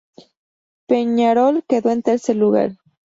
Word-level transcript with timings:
Peñarol 0.87 1.63
quedó 1.67 1.91
en 1.91 2.01
tercer 2.01 2.35
lugar. 2.35 2.71